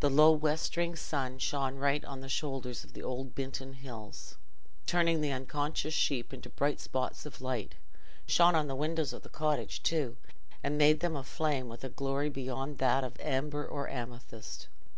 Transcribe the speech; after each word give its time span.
The 0.00 0.10
low 0.10 0.30
westering 0.32 0.94
sun 0.94 1.38
shone 1.38 1.76
right 1.76 2.04
on 2.04 2.20
the 2.20 2.28
shoulders 2.28 2.84
of 2.84 2.92
the 2.92 3.02
old 3.02 3.34
Binton 3.34 3.76
Hills, 3.76 4.36
turning 4.84 5.22
the 5.22 5.32
unconscious 5.32 5.94
sheep 5.94 6.34
into 6.34 6.50
bright 6.50 6.80
spots 6.80 7.24
of 7.24 7.40
light; 7.40 7.76
shone 8.26 8.54
on 8.54 8.66
the 8.66 8.74
windows 8.76 9.14
of 9.14 9.22
the 9.22 9.30
cottage 9.30 9.82
too, 9.82 10.18
and 10.62 10.76
made 10.76 11.00
them 11.00 11.16
a 11.16 11.24
flame 11.24 11.70
with 11.70 11.82
a 11.82 11.88
glory 11.88 12.28
beyond 12.28 12.76
that 12.76 13.04
of 13.04 13.18
amber 13.20 13.66
or 13.66 13.88
amethyst. 13.88 14.68